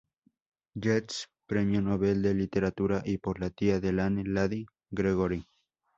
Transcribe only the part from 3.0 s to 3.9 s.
y por la tía